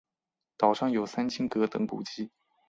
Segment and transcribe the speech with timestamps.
[0.57, 2.31] 岛上有三清阁等古迹。